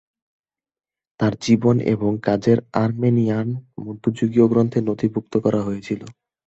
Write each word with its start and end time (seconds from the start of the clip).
তার 1.19 1.33
জীবন 1.41 1.75
এবং 1.93 2.11
কাজের 2.27 2.57
আর্মেনিয়ান 2.75 3.47
মধ্যযুগীয় 3.85 4.45
গ্রন্থে 4.47 4.79
নথিভুক্ত 4.87 5.33
করা 5.37 5.61
হয়েছিল। 5.63 6.01